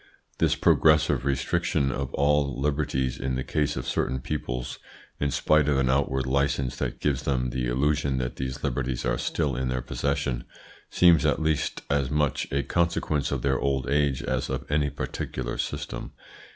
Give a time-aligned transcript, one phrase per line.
[0.39, 4.79] This progressive restriction of all liberties in the case of certain peoples,
[5.19, 9.19] in spite of an outward license that gives them the illusion that these liberties are
[9.19, 10.45] still in their possession,
[10.89, 15.59] seems at least as much a consequence of their old age as of any particular
[15.59, 16.13] system.